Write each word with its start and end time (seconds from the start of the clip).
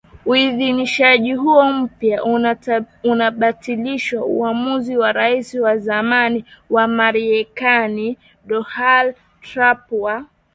Uidhinishaji 0.25 1.33
huo 1.33 1.73
mpya 1.73 2.23
unabatilisha 3.03 4.23
uamuzi 4.23 4.97
wa 4.97 5.11
Raisi 5.11 5.59
wa 5.59 5.77
zamani 5.77 6.45
wa 6.69 6.87
Marekani 6.87 8.17
Donald 8.45 9.15
Trump 9.41 9.79
wa 9.91 10.25